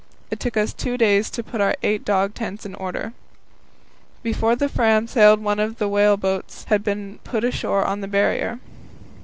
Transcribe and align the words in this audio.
It 0.31 0.39
took 0.39 0.57
us 0.57 0.73
two 0.73 0.97
days 0.97 1.29
to 1.29 1.43
put 1.43 1.61
our 1.61 1.75
eight 1.83 2.03
dog 2.03 2.33
tents 2.33 2.65
in 2.65 2.73
order. 2.73 3.13
Before 4.23 4.55
the 4.55 4.67
Fram 4.67 5.05
sailed 5.05 5.43
one 5.43 5.59
of 5.59 5.77
the 5.77 5.87
whale 5.87 6.17
boats 6.17 6.63
had 6.69 6.83
been 6.83 7.19
put 7.23 7.43
ashore 7.43 7.85
on 7.85 8.01
the 8.01 8.07
Barrier. 8.07 8.57